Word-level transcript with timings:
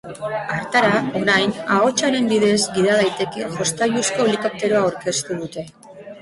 Hartara, 0.53 1.01
orain, 1.19 1.51
ahotsaren 1.75 2.29
bidez 2.31 2.63
gida 2.79 2.95
daitekeen 3.03 3.53
jostailuzko 3.61 4.27
helikopteroa 4.31 4.83
aurkeztu 4.89 5.39
dute. 5.45 5.69